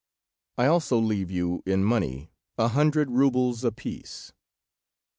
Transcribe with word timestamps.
I 0.57 0.65
also 0.65 0.97
leave 0.97 1.29
you, 1.29 1.61
in 1.63 1.83
money, 1.83 2.31
a 2.57 2.69
hundred 2.69 3.11
roubles 3.11 3.63
apiece." 3.63 4.33